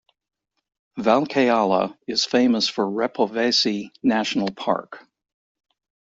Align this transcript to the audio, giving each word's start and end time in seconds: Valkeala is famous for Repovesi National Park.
Valkeala 0.97 1.95
is 2.07 2.25
famous 2.25 2.67
for 2.67 2.83
Repovesi 2.87 3.91
National 4.01 4.51
Park. 4.51 5.05